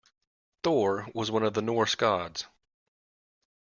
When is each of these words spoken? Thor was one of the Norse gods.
Thor 0.63 1.07
was 1.13 1.29
one 1.29 1.43
of 1.43 1.53
the 1.53 1.61
Norse 1.61 1.93
gods. 1.93 2.47